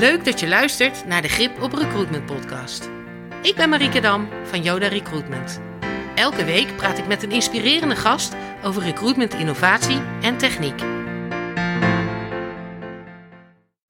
[0.00, 2.90] Leuk dat je luistert naar de Grip op Recruitment podcast.
[3.42, 5.60] Ik ben Marieke Dam van Yoda Recruitment.
[6.14, 8.34] Elke week praat ik met een inspirerende gast
[8.64, 10.80] over recruitment innovatie en techniek.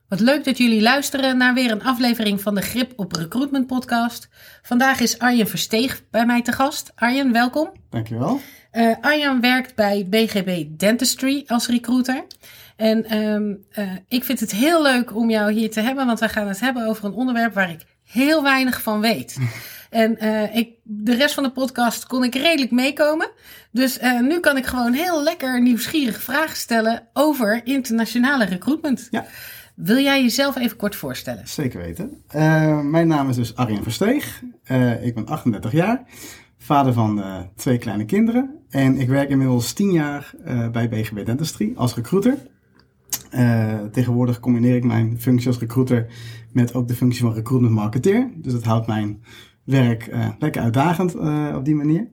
[0.08, 4.28] Wat leuk dat jullie luisteren naar weer een aflevering van de Grip op Recruitment podcast.
[4.62, 6.92] Vandaag is Arjen Versteeg bij mij te gast.
[6.94, 7.72] Arjen, welkom.
[7.90, 8.40] Dankjewel.
[8.72, 12.24] Uh, Arjan werkt bij BGB Dentistry als recruiter.
[12.80, 16.28] En um, uh, ik vind het heel leuk om jou hier te hebben, want wij
[16.28, 19.36] gaan het hebben over een onderwerp waar ik heel weinig van weet.
[19.90, 23.30] En uh, ik, de rest van de podcast kon ik redelijk meekomen.
[23.72, 29.08] Dus uh, nu kan ik gewoon heel lekker nieuwsgierige vragen stellen over internationale recruitment.
[29.10, 29.26] Ja.
[29.74, 31.48] Wil jij jezelf even kort voorstellen?
[31.48, 32.22] Zeker weten.
[32.36, 34.42] Uh, mijn naam is dus Arjen Versteeg.
[35.02, 36.02] ik ben 38 jaar,
[36.58, 37.24] vader van
[37.56, 38.64] twee kleine kinderen.
[38.68, 40.34] En ik werk inmiddels 10 jaar
[40.72, 42.38] bij BGB Dentistry als recruiter.
[43.34, 46.06] Uh, tegenwoordig combineer ik mijn functie als recruiter
[46.52, 48.30] met ook de functie van recruitment marketeer.
[48.36, 49.22] Dus dat houdt mijn
[49.64, 52.08] werk uh, lekker uitdagend uh, op die manier.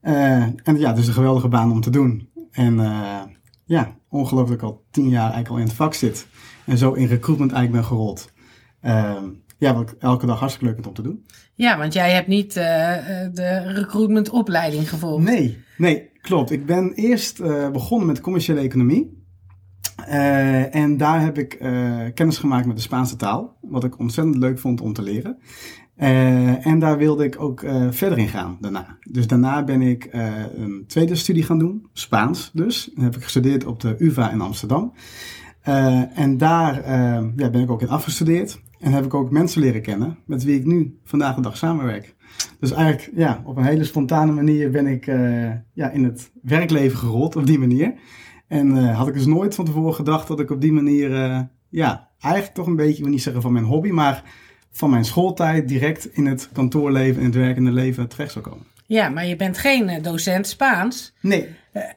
[0.00, 2.28] en ja, dus een geweldige baan om te doen.
[2.50, 2.74] En
[3.64, 6.26] ja, ongelooflijk al tien jaar eigenlijk al in het vak zit.
[6.64, 8.32] En zo in recruitment eigenlijk ben gerold.
[9.58, 11.24] ja, wat ik elke dag hartstikke leuk vind om te doen.
[11.54, 15.24] Ja, want jij hebt niet de recruitment opleiding gevolgd.
[15.24, 16.50] Nee, nee, klopt.
[16.50, 19.21] Ik ben eerst begonnen met commerciële economie.
[20.08, 24.36] Uh, en daar heb ik uh, kennis gemaakt met de Spaanse taal, wat ik ontzettend
[24.36, 25.38] leuk vond om te leren.
[25.98, 28.96] Uh, en daar wilde ik ook verder in gaan daarna.
[29.10, 32.90] Dus daarna ben ik een tweede studie gaan doen, Spaans dus.
[32.94, 34.92] Dat heb ik gestudeerd op de UvA in Amsterdam.
[36.14, 36.90] en daar
[37.36, 38.60] ja, ben ik ook in afgestudeerd.
[38.80, 42.14] En heb ik ook mensen leren kennen met wie ik nu vandaag de dag samenwerk.
[42.60, 45.06] Dus eigenlijk ja, op een hele spontane manier ben ik
[45.72, 47.94] ja, in het werkleven gerold op die manier.
[48.52, 51.40] En uh, had ik dus nooit van tevoren gedacht dat ik op die manier, uh,
[51.68, 54.22] ja, eigenlijk toch een beetje, ik wil niet zeggen van mijn hobby, maar
[54.70, 58.66] van mijn schooltijd direct in het kantoorleven en het werkende leven terecht zou komen.
[58.86, 61.12] Ja, maar je bent geen uh, docent Spaans.
[61.20, 61.48] Nee.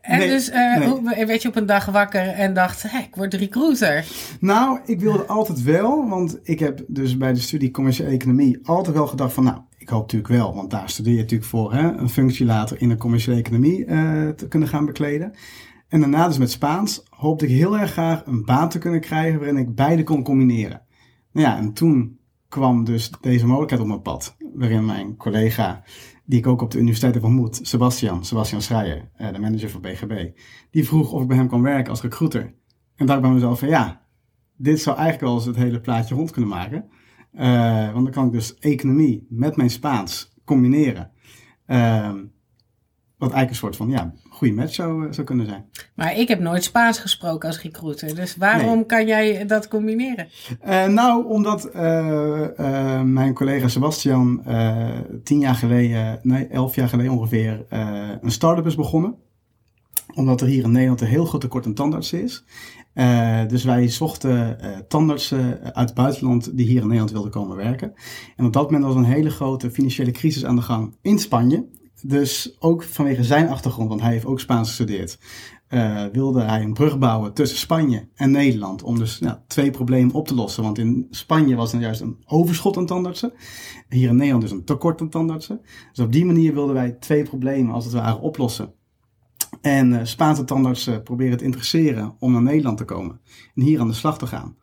[0.01, 1.25] en nee, dus nee.
[1.25, 4.05] werd je op een dag wakker en dacht, hé, ik word recruiter.
[4.39, 8.95] Nou, ik wilde altijd wel, want ik heb dus bij de studie commerciële economie altijd
[8.95, 11.91] wel gedacht van, nou, ik hoop natuurlijk wel, want daar studeer je natuurlijk voor, hè,
[11.91, 13.85] een functie later in de commerciële economie
[14.35, 15.33] te kunnen gaan bekleden.
[15.95, 19.39] En daarna dus met Spaans hoopte ik heel erg graag een baan te kunnen krijgen
[19.39, 20.81] waarin ik beide kon combineren.
[21.31, 22.19] Nou ja, en toen
[22.49, 25.83] kwam dus deze mogelijkheid op mijn pad, waarin mijn collega,
[26.25, 29.81] die ik ook op de universiteit heb ontmoet, Sebastian, Sebastian Schreier, eh, de manager van
[29.81, 30.29] BGB,
[30.71, 32.53] die vroeg of ik bij hem kon werken als recruiter.
[32.95, 34.01] En dacht bij mezelf van ja,
[34.57, 36.89] dit zou eigenlijk wel eens het hele plaatje rond kunnen maken.
[37.33, 41.11] Uh, want dan kan ik dus economie met mijn Spaans combineren.
[41.67, 42.13] Uh,
[43.25, 45.65] wat eigenlijk een soort van ja, goede match zou, eh, zou kunnen zijn.
[45.95, 48.15] Maar ik heb nooit Spaans gesproken als recruiter.
[48.15, 48.85] Dus waarom nee.
[48.85, 50.27] kan jij dat combineren?
[50.67, 54.43] Uh, nou, omdat uh, uh, mijn collega Sebastian
[55.23, 57.65] tien jaar geleden, nee, elf jaar geleden ongeveer,
[58.21, 59.15] een start-up is begonnen.
[60.15, 62.45] Omdat er hier in Nederland een heel groot tekort aan tandartsen is.
[63.47, 67.93] dus wij zochten tandartsen uit het buitenland die hier in Nederland wilden komen werken.
[68.35, 71.65] En op dat moment was een hele grote financiële crisis aan de gang in Spanje.
[72.07, 75.19] Dus ook vanwege zijn achtergrond, want hij heeft ook Spaans gestudeerd,
[75.69, 78.83] uh, wilde hij een brug bouwen tussen Spanje en Nederland.
[78.83, 80.63] Om dus nou, twee problemen op te lossen.
[80.63, 83.33] Want in Spanje was er juist een overschot aan tandartsen.
[83.89, 85.61] Hier in Nederland dus een tekort aan tandartsen.
[85.93, 88.73] Dus op die manier wilden wij twee problemen als het ware oplossen.
[89.61, 93.19] En uh, Spaanse tandartsen proberen te interesseren om naar Nederland te komen.
[93.55, 94.55] En hier aan de slag te gaan.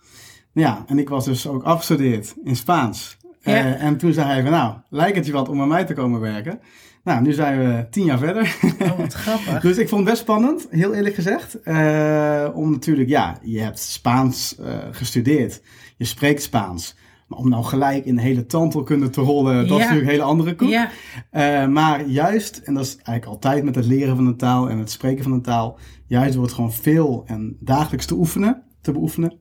[0.53, 3.17] Ja, en ik was dus ook afgestudeerd in Spaans.
[3.41, 3.53] Ja.
[3.53, 5.95] Uh, en toen zei hij van nou, lijkt het je wat om bij mij te
[5.95, 6.61] komen werken?
[7.05, 8.57] Nou, nu zijn we tien jaar verder.
[8.81, 9.61] Oh, wat grappig.
[9.69, 11.59] dus ik vond het best spannend, heel eerlijk gezegd.
[11.65, 15.63] Uh, om natuurlijk, ja, je hebt Spaans uh, gestudeerd.
[15.97, 16.97] Je spreekt Spaans.
[17.27, 19.75] Maar om nou gelijk in de hele tandheelkunde te rollen, dat ja.
[19.75, 20.69] is natuurlijk een hele andere koek.
[20.69, 20.91] Ja.
[21.33, 24.79] Uh, maar juist, en dat is eigenlijk altijd met het leren van een taal en
[24.79, 29.39] het spreken van een taal, juist wordt gewoon veel en dagelijks te oefenen, te beoefenen.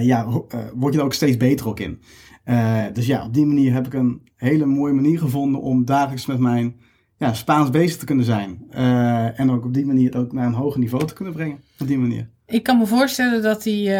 [0.00, 0.26] ja,
[0.74, 2.00] word je er ook steeds beter ook in.
[2.48, 6.26] Uh, dus ja, op die manier heb ik een hele mooie manier gevonden om dagelijks
[6.26, 6.76] met mijn
[7.16, 8.66] ja, Spaans bezig te kunnen zijn.
[8.70, 11.60] Uh, en ook op die manier het ook naar een hoger niveau te kunnen brengen.
[11.78, 12.28] Op die manier.
[12.46, 13.92] Ik kan me voorstellen dat die uh,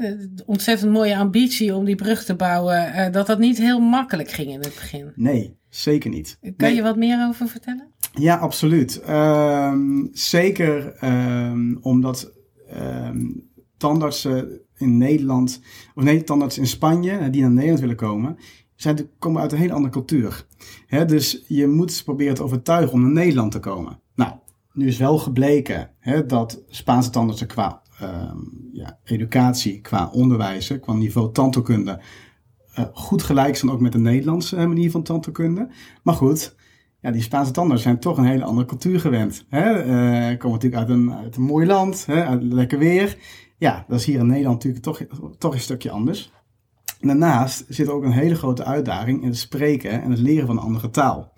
[0.00, 4.48] de ontzettend mooie ambitie om die brug te bouwen, dat dat niet heel makkelijk ging
[4.48, 5.12] in het begin.
[5.14, 6.38] Nee, zeker niet.
[6.40, 6.74] Kan nee.
[6.74, 7.86] je wat meer over vertellen?
[8.12, 9.02] Ja, absoluut.
[9.08, 12.32] Um, zeker um, omdat
[12.74, 15.60] um, tandartsen in Nederland,
[15.94, 18.36] of nee, tandartsen in Spanje, die naar Nederland willen komen,
[18.74, 20.46] zijn, komen uit een hele andere cultuur.
[20.86, 24.00] He, dus je moet proberen te overtuigen om naar Nederland te komen.
[24.14, 24.32] Nou,
[24.72, 28.38] nu is wel gebleken he, dat Spaanse tandartsen qua ehm,
[28.72, 32.00] ja, educatie, qua onderwijs, qua niveau tandheelkunde,
[32.78, 35.68] uh, goed gelijk zijn ook met de Nederlandse eh, manier van tandheelkunde.
[36.02, 36.54] Maar goed,
[37.00, 39.46] ja, die Spaanse tandarts zijn toch een hele andere cultuur gewend.
[39.48, 39.84] Hè?
[39.84, 42.34] Uh, komen natuurlijk uit een, mooi land, hè?
[42.34, 43.16] Lekker weer.
[43.60, 45.00] Ja, dat is hier in Nederland natuurlijk toch,
[45.38, 46.32] toch een stukje anders.
[47.00, 50.62] Daarnaast zit ook een hele grote uitdaging in het spreken en het leren van een
[50.62, 51.32] andere taal.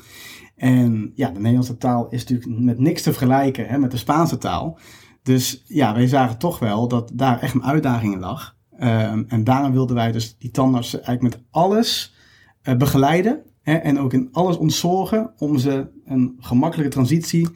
[0.56, 4.38] En ja, de Nederlandse taal is natuurlijk met niks te vergelijken hè, met de Spaanse
[4.38, 4.78] taal.
[5.22, 8.56] Dus ja, wij zagen toch wel dat daar echt een uitdaging in lag.
[8.80, 12.14] Um, en daarom wilden wij dus die tandartsen eigenlijk met alles
[12.62, 13.42] uh, begeleiden.
[13.62, 17.48] Hè, en ook in alles ontzorgen om ze een gemakkelijke transitie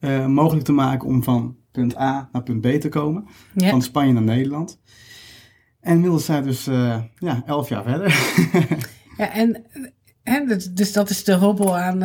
[0.00, 3.26] uh, mogelijk te maken om van punt A naar punt B te komen.
[3.54, 3.70] Ja.
[3.70, 4.80] Van Spanje naar Nederland.
[5.80, 8.08] En inmiddels zijn dus uh, ja, elf jaar verder.
[9.18, 9.64] ja, en
[10.22, 12.04] hè, dus, dus dat is de hobbel aan,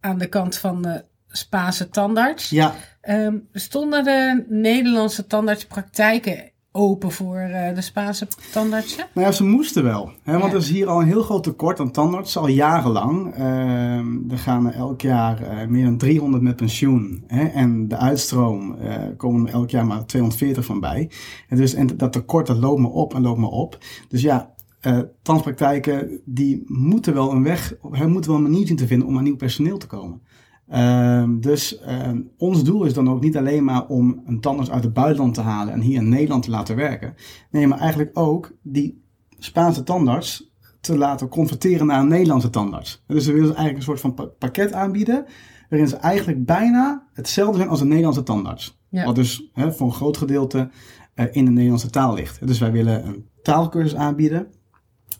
[0.00, 2.50] aan de kant van de Spaanse tandarts.
[2.50, 2.74] Ja.
[3.08, 9.06] Um, stonden de Nederlandse tandartspraktijken open voor uh, de Spaanse tandartsen?
[9.14, 10.12] Nou ja, ze moesten wel.
[10.22, 10.50] Hè, want ja.
[10.50, 13.38] er is hier al een heel groot tekort aan tandartsen, al jarenlang.
[13.38, 13.96] Uh,
[14.30, 17.24] er gaan elk jaar uh, meer dan 300 met pensioen.
[17.26, 18.76] Hè, en de uitstroom
[19.16, 21.10] komen er elk jaar maar 240 van bij.
[21.48, 23.78] En, dus, en dat tekort dat loopt maar op en loopt maar op.
[24.08, 24.54] Dus ja,
[24.86, 29.16] uh, tandartspraktijken die moeten wel een weg, moeten wel een manier zien te vinden om
[29.16, 30.22] aan nieuw personeel te komen.
[30.72, 34.84] Um, dus um, ons doel is dan ook niet alleen maar om een tandarts uit
[34.84, 37.14] het buitenland te halen en hier in Nederland te laten werken.
[37.50, 39.02] Nee, maar eigenlijk ook die
[39.38, 43.04] Spaanse tandarts te laten converteren naar een Nederlandse tandarts.
[43.06, 45.26] Dus we willen ze eigenlijk een soort van pakket aanbieden,
[45.68, 48.78] waarin ze eigenlijk bijna hetzelfde zijn als een Nederlandse tandarts.
[48.88, 49.04] Ja.
[49.04, 50.70] Wat dus voor een groot gedeelte
[51.14, 52.46] uh, in de Nederlandse taal ligt.
[52.46, 54.46] Dus wij willen een taalkursus aanbieden,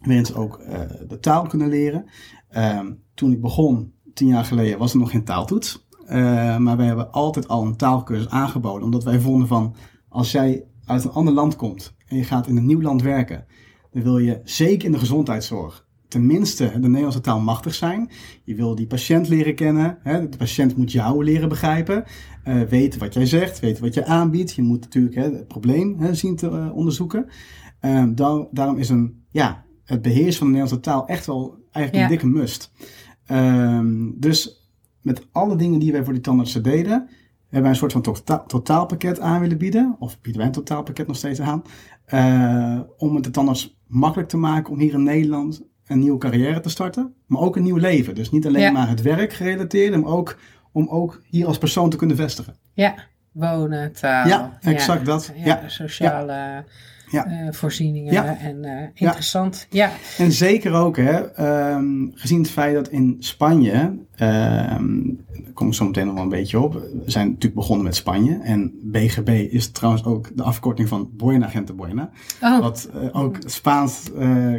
[0.00, 2.04] waarin ze ook uh, de taal kunnen leren.
[2.56, 5.86] Um, toen ik begon tien jaar geleden was er nog geen taaltoets.
[6.06, 8.82] Uh, maar wij hebben altijd al een taalkursus aangeboden.
[8.82, 9.74] Omdat wij vonden van,
[10.08, 13.46] als jij uit een ander land komt en je gaat in een nieuw land werken,
[13.92, 15.84] dan wil je zeker in de gezondheidszorg
[16.14, 18.10] tenminste de Nederlandse taal machtig zijn.
[18.44, 19.98] Je wil die patiënt leren kennen.
[20.02, 20.28] Hè?
[20.28, 22.04] De patiënt moet jou leren begrijpen.
[22.44, 24.54] Uh, weten wat jij zegt, weten wat je aanbiedt.
[24.54, 27.26] Je moet natuurlijk hè, het probleem hè, zien te uh, onderzoeken.
[27.80, 31.94] Uh, daar, daarom is een, ja, het beheersen van de Nederlandse taal echt wel eigenlijk
[31.94, 32.02] ja.
[32.02, 32.72] een dikke must.
[33.30, 34.68] Um, dus
[35.00, 38.46] met alle dingen die wij voor die tandartsen deden, hebben wij een soort van totaal,
[38.46, 39.96] totaalpakket aan willen bieden.
[39.98, 41.62] Of bieden wij een totaalpakket nog steeds aan.
[42.08, 46.60] Uh, om het de tandarts makkelijk te maken om hier in Nederland een nieuwe carrière
[46.60, 47.14] te starten.
[47.26, 48.14] Maar ook een nieuw leven.
[48.14, 48.70] Dus niet alleen ja.
[48.70, 50.38] maar het werk gerelateerd, maar ook
[50.72, 52.56] om ook hier als persoon te kunnen vestigen.
[52.72, 52.94] Ja,
[53.32, 54.28] wonen, taal.
[54.28, 55.32] Ja, exact ja, dat.
[55.34, 56.64] Ja, sociale
[57.14, 57.26] ja.
[57.26, 58.38] Uh, voorzieningen ja.
[58.38, 59.66] en uh, interessant.
[59.70, 59.90] Ja.
[60.18, 61.40] En zeker ook, hè,
[61.74, 66.22] um, gezien het feit dat in Spanje, um, daar kom ik zo meteen nog wel
[66.22, 70.42] een beetje op, we zijn natuurlijk begonnen met Spanje en BGB is trouwens ook de
[70.42, 72.60] afkorting van Buena Gente Buena, oh.
[72.60, 74.10] wat uh, ook Spaans,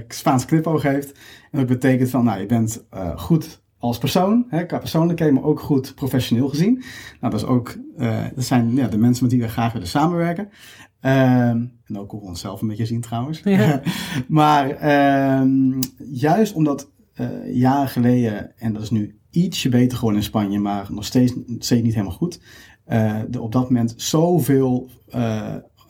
[0.07, 1.11] Spaans knipoog heeft.
[1.51, 2.83] En dat betekent van, nou, je bent
[3.15, 6.73] goed als persoon, hè, qua persoonlijkheid, maar ook goed professioneel gezien.
[7.19, 9.87] Nou, dat, is ook, uh, dat zijn ja, de mensen met wie we graag willen
[9.87, 10.49] samenwerken.
[11.01, 13.41] Um, en ook hoe we onszelf een beetje zien trouwens.
[13.43, 13.81] Ja.
[14.27, 14.67] maar
[15.41, 15.79] um,
[16.11, 20.87] juist omdat uh, jaren geleden, en dat is nu ietsje beter gewoon in Spanje, maar
[20.91, 22.41] nog steeds, steeds niet helemaal goed.
[22.87, 24.89] Uh, er op dat moment zoveel,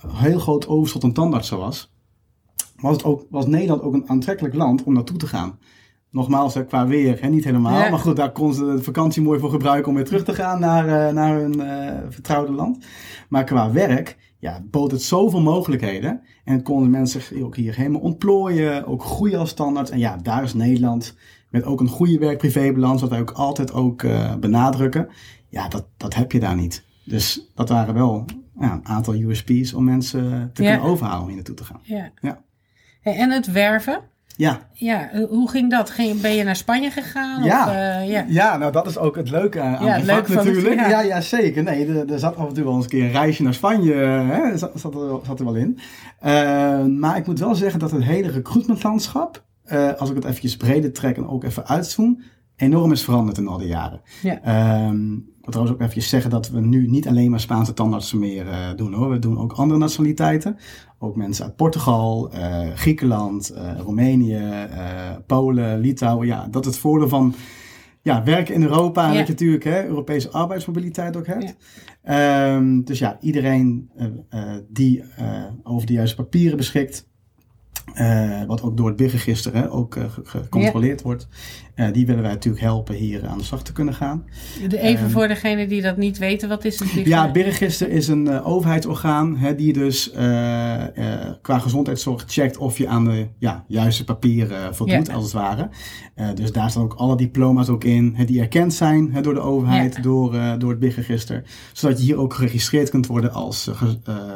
[0.08, 1.94] heel groot overschot aan tandartsen was.
[2.76, 5.60] Was, het ook, was Nederland ook een aantrekkelijk land om naartoe te gaan.
[6.16, 7.84] Nogmaals, qua weer, hè, niet helemaal.
[7.84, 7.90] Ja.
[7.90, 10.60] Maar goed, daar kon ze de vakantie mooi voor gebruiken om weer terug te gaan
[10.60, 12.86] naar, uh, naar hun uh, vertrouwde land.
[13.30, 16.22] Maar qua werk, ja, bood het zoveel mogelijkheden.
[16.44, 19.90] En konden mensen zich ook hier helemaal ontplooien, ook groeien als standaard.
[19.90, 21.16] En ja, daar is Nederland
[21.50, 25.08] met ook een goede werk-privé-balans, wat wij ook altijd ook uh, benadrukken.
[25.50, 26.86] Ja, dat, dat heb je daar niet.
[27.06, 28.26] Dus dat waren wel
[28.60, 30.72] ja, een aantal USP's om mensen te ja.
[30.72, 31.80] kunnen overhalen om hier naartoe te gaan.
[31.84, 32.12] Ja.
[32.22, 32.42] ja.
[33.02, 34.14] En het werven?
[34.38, 34.60] Ja.
[34.74, 35.90] Ja, hoe ging dat?
[35.90, 37.44] Ging, ben je naar Spanje gegaan?
[37.44, 37.68] Ja.
[37.68, 38.26] Of, uh, ja.
[38.28, 40.80] ja, nou dat is ook het leuke aan ja, leuk natuurlijk.
[40.80, 41.02] Het, ja.
[41.02, 41.02] ja.
[41.02, 41.64] Ja, zeker.
[41.64, 43.94] Nee, er, er, zat af en toe wel eens een keer een reisje naar Spanje,
[43.94, 45.80] hè, zat, zat, er, zat er wel in.
[46.26, 50.58] Uh, maar ik moet wel zeggen dat het hele recruitmentlandschap, uh, als ik het eventjes
[50.58, 52.22] breder trek en ook even uitzoom,
[52.56, 54.02] enorm is veranderd in al die jaren.
[54.22, 54.88] Ja.
[54.88, 58.20] Um, ik wil trouwens ook even zeggen dat we nu niet alleen maar Spaanse tandartsen
[58.20, 59.10] meer uh, doen hoor.
[59.10, 60.58] We doen ook andere nationaliteiten.
[61.00, 64.68] Ook mensen uit Portugal, uh, Griekenland, uh, Roemenië,
[65.26, 66.28] Polen, Litouwen.
[66.28, 67.36] Ja, dat het voordeel van
[68.02, 69.18] ja, werken in Europa en ja.
[69.18, 71.56] dat je natuurlijk hè, Europese arbeidsmobiliteit ook hebt.
[72.04, 72.56] Ja.
[72.56, 73.92] Um, dus ja, iedereen
[74.68, 75.04] die
[75.64, 77.08] over de juiste papieren beschikt,
[77.94, 81.28] eh, wat ook door het BIG-register ook eh, ge- gecontroleerd wordt.
[81.76, 84.24] Eh, die willen wij natuurlijk helpen hier aan de slag te kunnen gaan.
[84.70, 87.08] Even Ehm, voor degenen die dat niet weten, wat is het BIG?
[87.08, 90.12] Ja, het BIG-register is een overheidsorgaan hè, die dus
[91.42, 95.14] qua gezondheidszorg checkt of je aan de ja, juiste papieren voldoet, Ja.
[95.14, 95.70] als het ware.
[96.36, 99.40] Dus daar staan ook alle diploma's ook in, hè, die erkend zijn hè, door de
[99.40, 101.44] overheid, door, door het BIG-register.
[101.74, 103.70] Zodat je hier ook geregistreerd kunt worden als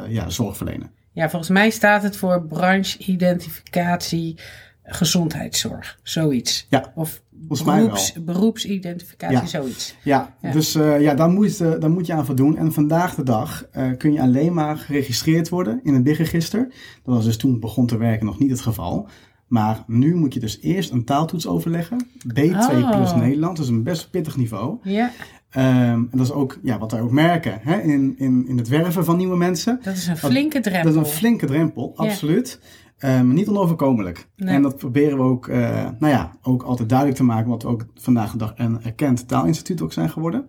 [0.10, 0.90] ja, zorgverlener.
[1.20, 4.36] Ja, volgens mij staat het voor brancheidentificatie
[4.84, 6.00] gezondheidszorg.
[6.04, 6.66] Zoiets.
[6.70, 9.46] Ja, Of volgens mij beroeps, beroepsidentificatie, Ja.
[9.46, 9.96] zoiets.
[10.04, 10.52] Ja, Ja.
[10.52, 12.58] dus eh, ja, daar, moet je, daar moet je aan voldoen.
[12.58, 16.68] En vandaag de dag eh, kun je alleen maar geregistreerd worden in het BIG-register.
[17.04, 19.08] Dat was dus toen het begon te werken nog niet het geval.
[19.48, 22.08] Maar nu moet je dus eerst een taaltoets overleggen.
[22.28, 22.92] B2 Oh.
[22.96, 24.78] plus Nederland, dat is een best pittig niveau.
[24.84, 25.12] Ja,
[25.50, 28.68] Ehm, en dat is ook ja, wat wij ook merken hè, in, in, in het
[28.68, 29.80] werven van nieuwe mensen.
[29.84, 30.94] dat is een flinke drempel.
[30.94, 32.04] Dat is een flinke drempel, Ja.
[32.04, 32.60] absoluut.
[32.98, 34.28] Eh, maar niet onoverkomelijk.
[34.36, 34.56] Nee.
[34.56, 37.70] En dat proberen we ook, eh, nou ja, ook altijd duidelijk te maken, wat we
[37.70, 40.46] ook vandaag de dag een erkend taalinstituut ook zijn geworden.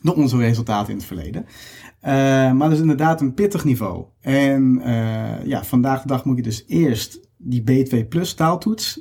[0.00, 1.46] Door onze resultaten in het verleden.
[2.00, 2.12] Eh,
[2.52, 4.04] maar dat is inderdaad een pittig niveau.
[4.20, 9.00] En eh, ja, vandaag de dag moet je dus eerst die B2 plus taaltoets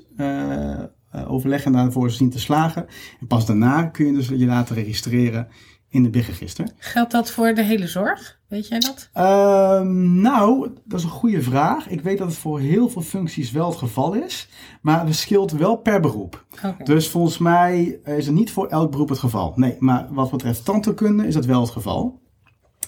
[1.11, 2.85] eh, overleggen en daarvoor zien te slagen.
[3.19, 5.47] En pas daarna kun je dus je laten registreren
[5.89, 6.67] in het BIG-register.
[6.77, 8.39] Geldt dat voor de hele zorg?
[8.47, 9.09] Weet jij dat?
[9.13, 11.89] Ehm, nou, dat is een goede vraag.
[11.89, 14.49] Ik weet dat het voor heel veel functies wel het geval is,
[14.81, 16.45] maar het verschilt wel per beroep.
[16.83, 19.53] Dus volgens mij is het niet voor elk beroep het geval.
[19.55, 22.21] Nee, maar wat betreft tandheelkunde is dat wel het geval.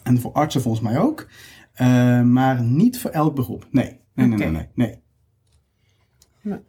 [0.03, 1.27] En voor artsen volgens mij ook.
[1.73, 3.67] Eh, maar niet voor elk beroep.
[3.71, 4.99] Nee, nee, nee, nee, nee.
[6.41, 6.59] nee.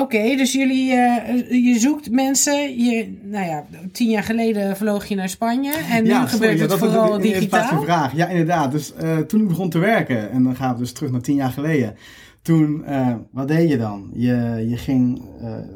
[0.00, 2.84] Oké, dus jullie, eh, je zoekt mensen.
[2.84, 5.72] Je, nou ja, tien jaar geleden vloog je naar Spanje.
[5.90, 7.78] En nu sorry, gebeurt ja, het dat vooral digitaal.
[7.78, 8.16] je vraag.
[8.16, 8.72] Ja, inderdaad.
[8.72, 11.34] Dus eh, toen ik begon te werken, en dan gaan we dus terug naar tien
[11.34, 11.94] jaar geleden.
[12.42, 14.10] Toen, eh, wat deed je dan?
[14.12, 15.22] Je, je ging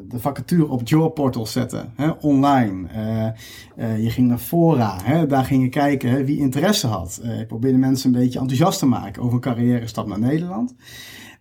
[0.09, 2.87] de vacature op Jobportal zetten, hè, online.
[3.75, 7.19] Je ging naar fora, hè, daar ging je kijken hè, wie interesse had.
[7.23, 10.73] Je probeerde mensen een beetje enthousiast te maken over een carrière stap naar Nederland.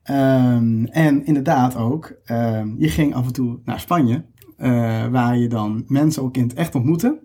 [0.02, 4.25] Ehm, en inderdaad ook, ehm, je ging af en toe naar Spanje,
[4.57, 7.19] eh, waar je dan mensen ook in het echt ontmoette.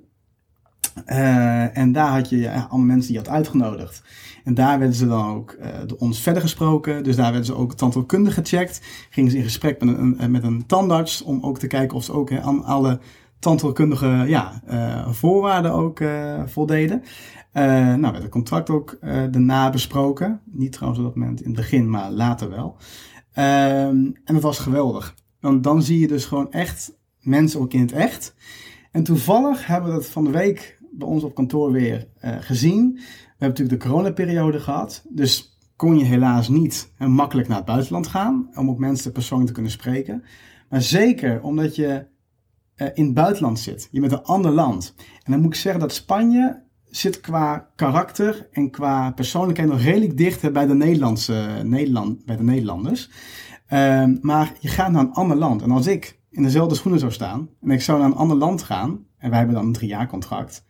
[1.05, 4.03] Eh, en daar had je ja, allemaal mensen die je had uitgenodigd.
[4.43, 7.03] En daar werden ze dan ook eh, door ons verder gesproken.
[7.03, 8.81] Dus daar werden ze ook tandheelkundig gecheckt.
[9.09, 12.13] Gingen ze in gesprek met een, met een tandarts om ook te kijken of ze
[12.13, 12.99] ook hè, aan alle
[13.39, 14.61] tandheelkundige ja,
[15.11, 16.01] voorwaarden ook
[16.45, 17.03] voldeden.
[17.55, 20.41] Eh, nou, werd het contract ook eh, daarna besproken.
[20.45, 22.77] Niet trouwens op dat moment in het begin, maar later wel.
[23.33, 25.15] Ehm, en het was geweldig.
[25.39, 28.35] Want dan zie je dus gewoon echt mensen ook in het echt.
[28.91, 32.93] En toevallig hebben we dat van de week bij ons op kantoor weer eh, gezien.
[32.93, 35.05] We hebben natuurlijk de coronaperiode gehad.
[35.09, 38.49] Dus kon je helaas niet hè, makkelijk naar het buitenland gaan.
[38.55, 40.23] Om ook mensen persoonlijk te kunnen spreken.
[40.69, 42.05] Maar zeker omdat je
[42.93, 43.87] in het buitenland zit.
[43.91, 44.93] Je bent een ander land.
[44.97, 46.63] En dan moet ik zeggen dat Spanje
[46.95, 52.43] zit qua karakter en qua persoonlijkheid nog redelijk dicht bij de, Nederlandse, Nederland, bij de
[52.43, 53.09] Nederlanders.
[53.67, 55.61] Ehm, maar je gaat naar een ander land.
[55.61, 58.63] En als ik in dezelfde schoenen zou staan en ik zou naar een ander land
[58.63, 60.65] gaan, en wij hebben dan een drie jaar contract,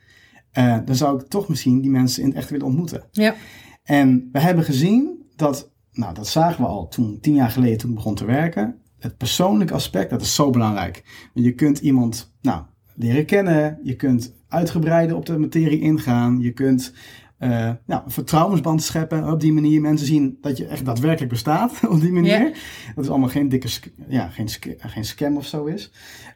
[0.52, 3.04] eh, dan zou ik toch misschien die mensen in het echt willen ontmoeten.
[3.12, 3.36] Ja,
[3.84, 7.90] En we hebben gezien dat, nou dat zagen we al toen, tien jaar geleden toen
[7.90, 11.30] ik begon te werken, het persoonlijke aspect, dat is zo belangrijk.
[11.34, 12.64] Je kunt iemand, nou,
[12.96, 16.94] leren kennen, je kunt uitgebreider op de materie ingaan, je kunt
[17.38, 19.82] eh, nou, een vertrouwensband scheppen op die manier.
[19.82, 22.58] Mensen zien dat je echt daadwerkelijk bestaat op die manier.
[22.96, 23.68] Dat is allemaal geen dikke,
[24.08, 25.92] ja, geen, geen scam of zo is.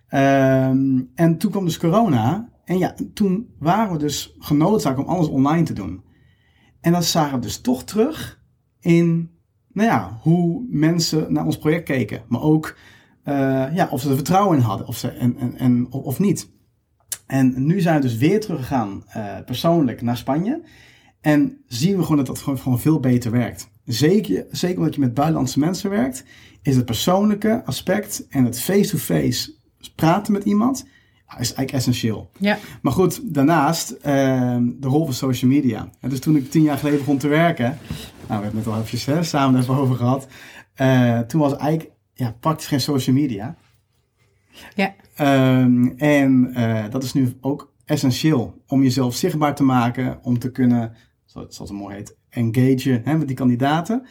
[0.08, 2.50] Ehm, en toen kwam dus corona.
[2.66, 6.04] En ja, toen waren we dus genoodzaakt om alles online te doen.
[6.82, 8.42] En dat zagen we dus toch terug
[8.80, 9.32] in,
[9.72, 12.24] nou ja, hoe mensen naar ons project keken.
[12.28, 12.78] Maar ook,
[13.24, 16.52] eh, ja, of ze er vertrouwen in hadden of, ze, en, en, en, of niet.
[17.29, 20.62] En nu zijn we dus weer teruggegaan eh, persoonlijk naar Spanje.
[21.21, 23.69] En zien we gewoon dat dat gewoon, gewoon veel beter werkt.
[23.86, 26.24] Zeker, zeker omdat je met buitenlandse mensen werkt,
[26.62, 29.53] is het persoonlijke aspect en het face-to-face
[29.95, 30.86] praten met iemand,
[31.27, 32.29] is eigenlijk essentieel.
[32.38, 32.57] ja.
[32.81, 35.89] Maar goed, daarnaast ehm, de rol van social media.
[36.00, 37.77] En dus toen ik tien jaar geleden begon te werken, nou,
[38.27, 40.27] we hebben het net al eventjes hè, samen even over gehad.
[40.74, 43.55] eh, toen was eigenlijk ja, praktisch geen social media.
[44.75, 44.93] ja.
[45.20, 50.52] Ehm, en eh, dat is nu ook essentieel om jezelf zichtbaar te maken, om te
[50.52, 50.94] kunnen,
[51.26, 54.06] zoals het mooi heet, engagen hè, met die kandidaten.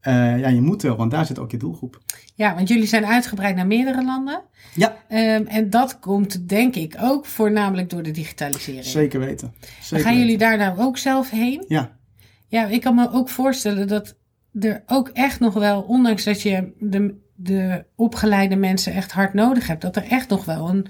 [0.00, 2.00] Eh, ja, je moet wel, want daar zit ook je doelgroep.
[2.34, 4.42] Ja, want jullie zijn uitgebreid naar meerdere landen.
[4.74, 8.84] Ja, Ehm, en dat komt denk ik ook voornamelijk door de digitalisering.
[8.84, 9.54] zeker weten.
[9.80, 11.64] Zeker Gaan jullie daar nou ook zelf heen?
[11.68, 11.98] Ja,
[12.48, 14.16] Ja, ik kan me ook voorstellen dat
[14.60, 19.66] er ook echt nog wel, ondanks dat je de, de opgeleide mensen echt hard nodig
[19.66, 20.86] hebt, dat er echt nog wel een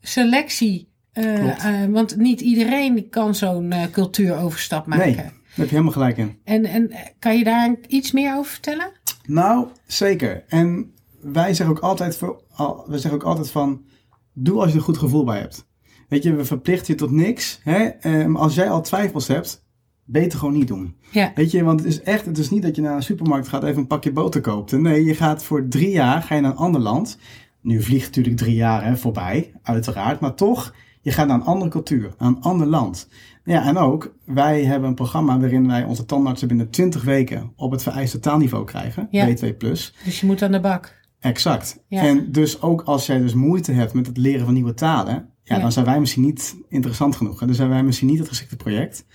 [0.00, 0.94] selectie.
[1.12, 5.06] Uh, want niet iedereen kan zo'n uh, cultuuroverstap maken.
[5.06, 6.38] Nee, daar heb je helemaal gelijk in.
[6.44, 8.92] En, en kan je daar iets meer over vertellen?
[9.26, 10.44] Nou, zeker.
[10.48, 12.42] En wij zeggen ook altijd, voor,
[12.86, 13.84] we zeggen ook altijd van,
[14.32, 15.66] doe als je een goed gevoel bij hebt.
[16.08, 17.60] Weet je, we verplichten je tot niks.
[17.62, 17.90] Hè?
[18.02, 19.65] Um, als jij al twijfels hebt,
[20.06, 20.94] beter gewoon niet doen.
[21.10, 21.32] Ja.
[21.34, 23.64] Weet je, want het is echt, het is niet dat je naar een supermarkt gaat
[23.64, 24.72] even een pakje boter koopt.
[24.72, 27.18] Nee, je gaat voor drie jaar, ga je naar een ander land.
[27.60, 30.20] Nu vliegt natuurlijk drie jaar hè, voorbij, uiteraard.
[30.20, 33.08] Maar toch, je gaat naar een andere cultuur, naar een ander land.
[33.44, 37.70] Ja, en ook, wij hebben een programma waarin wij onze tandartsen binnen 20 weken op
[37.70, 39.26] het vereiste taalniveau krijgen, Ja.
[39.28, 39.56] B2+.
[40.04, 41.04] Dus je moet aan de bak.
[41.20, 41.82] Exact.
[41.88, 42.02] Ja.
[42.02, 45.54] En dus ook als jij dus moeite hebt met het leren van nieuwe talen, ja,
[45.56, 45.60] Ja.
[45.60, 47.40] dan zijn wij misschien niet interessant genoeg.
[47.40, 47.46] hè.
[47.46, 49.06] Dan zijn wij misschien niet het geschikte project.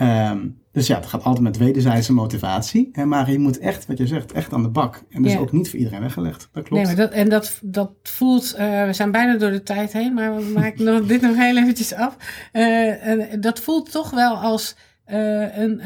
[0.00, 2.88] Ehm, dus ja, het gaat altijd met wederzijdse motivatie.
[2.92, 5.02] Hè, maar je moet echt, wat je zegt, echt aan de bak.
[5.10, 5.36] En dat Ja.
[5.36, 6.48] is ook niet voor iedereen weggelegd.
[6.52, 6.70] Dat klopt.
[6.86, 10.14] Nee, maar dat, en dat, dat voelt, eh, we zijn bijna door de tijd heen,
[10.14, 12.16] maar we maken nog, dit nog heel eventjes af.
[12.52, 15.80] Eh, en dat voelt toch wel als eh, een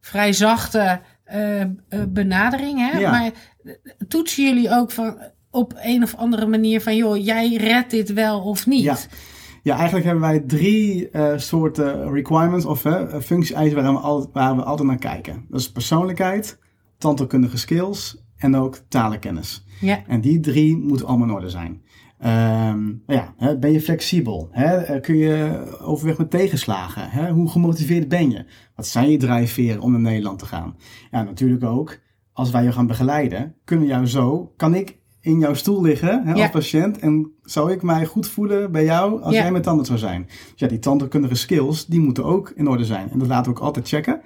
[0.00, 1.00] vrij zachte
[2.08, 2.90] benadering.
[2.90, 2.98] Hè?
[2.98, 3.10] Ja.
[3.10, 3.30] Maar
[4.08, 5.18] toetsen jullie ook van,
[5.50, 8.82] op een of andere manier van, joh, jij redt dit wel of niet?
[8.82, 8.96] Ja.
[9.62, 14.56] Ja, eigenlijk hebben wij drie eh, soorten requirements of uh, functie-eisen waar we, altijd, waar
[14.56, 15.44] we altijd naar kijken.
[15.48, 16.58] Dat is persoonlijkheid,
[16.98, 19.64] tandheelkundige skills en ook talenkennis.
[19.80, 20.02] Ja.
[20.06, 21.82] En die drie moeten allemaal in orde zijn.
[22.18, 24.48] Ehm, ja, hè, ben je flexibel?
[24.50, 24.76] Hè?
[24.76, 27.10] Eh, Kun je overweg met tegenslagen?
[27.10, 27.30] Hè?
[27.30, 28.44] Hoe gemotiveerd ben je?
[28.76, 30.76] Wat zijn je drijfveren om naar Nederland te gaan?
[31.10, 31.98] Ja, natuurlijk ook,
[32.32, 36.22] als wij je gaan begeleiden, kunnen we jou zo, kan ik in jouw stoel liggen
[36.24, 36.42] hè, Ja.
[36.42, 39.40] als patiënt en zou ik mij goed voelen bij jou als Ja.
[39.40, 40.24] jij mijn tanden zou zijn?
[40.26, 43.10] Dus ja, die tandheelkundige skills, die moeten ook in orde zijn.
[43.10, 44.20] En dat laten we ook altijd checken.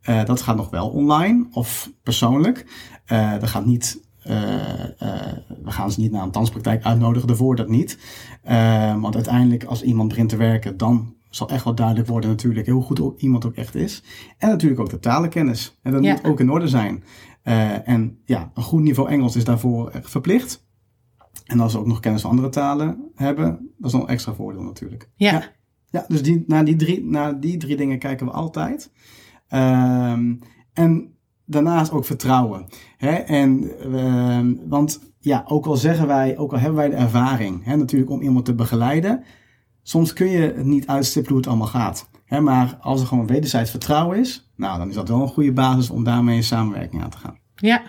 [0.00, 2.66] Eh, dat gaat nog wel online of persoonlijk.
[3.04, 4.34] Eh, dat gaat niet, eh,
[5.62, 7.98] we gaan ze niet naar een danspraktijk uitnodigen, daarvoor dat niet.
[9.00, 12.82] Want uiteindelijk, als iemand begint te werken, dan zal echt wel duidelijk worden natuurlijk hoe
[12.82, 14.02] goed iemand ook echt is.
[14.38, 15.78] En natuurlijk ook de talenkennis.
[15.82, 16.12] En dat Ja.
[16.12, 17.04] moet ook in orde zijn.
[17.42, 20.68] Eh, en ja, een goed niveau Engels is daarvoor echt verplicht.
[21.46, 24.34] En als ze ook nog kennis van andere talen hebben, dat is nog een extra
[24.34, 25.10] voordeel natuurlijk.
[25.14, 25.32] Ja.
[25.32, 25.58] Ja.
[25.90, 28.90] Ja, dus die, naar, die drie, naar die drie dingen kijken we altijd.
[29.48, 30.34] Ehm,
[30.72, 32.66] en daarnaast ook vertrouwen.
[32.96, 33.12] Hè?
[33.12, 37.76] En, ehm, want ja, ook al zeggen wij, ook al hebben wij de ervaring, hè,
[37.76, 39.24] natuurlijk om iemand te begeleiden,
[39.82, 42.09] soms kun je het niet uitstippelen hoe het allemaal gaat.
[42.30, 42.40] Hè?
[42.40, 45.90] Maar als er gewoon wederzijds vertrouwen is, nou, dan is dat wel een goede basis
[45.90, 47.38] om daarmee in samenwerking aan te gaan.
[47.54, 47.82] Ja.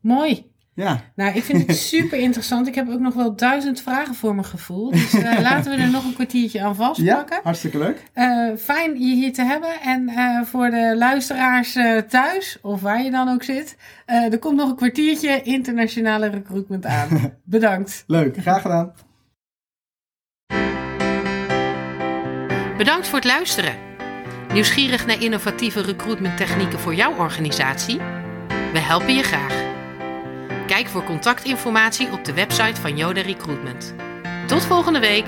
[0.00, 0.54] Mooi.
[0.74, 2.66] Ja, Nou, ik vind het super interessant.
[2.66, 4.90] Ik heb ook nog wel duizend vragen voor mijn gevoel.
[4.90, 7.40] Dus eh, laten we er nog een kwartiertje aan ja vastpakken.
[7.42, 8.02] hartstikke leuk.
[8.12, 9.80] Eh, fijn je hier te hebben.
[9.80, 11.78] En eh, voor de luisteraars
[12.08, 17.08] thuis, of waar je dan ook zit, er komt nog een kwartiertje internationale recruitment aan.
[17.44, 18.04] Bedankt.
[18.06, 18.92] Leuk, graag gedaan.
[22.76, 23.78] Bedankt voor het luisteren.
[24.52, 27.98] Nieuwsgierig naar innovatieve recruitment technieken voor jouw organisatie?
[28.72, 29.54] We helpen je graag.
[30.66, 33.94] Kijk voor contactinformatie op de website van Yoda Recruitment.
[34.46, 35.26] Tot volgende week!